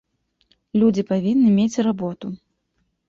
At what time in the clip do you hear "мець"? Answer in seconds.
1.61-1.81